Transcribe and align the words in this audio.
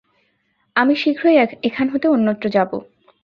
আমি 0.75 0.93
শীঘ্রই 0.95 1.37
এখান 1.63 1.87
হতে 1.89 2.07
অন্যত্র 2.07 2.45
যাব। 2.49 2.71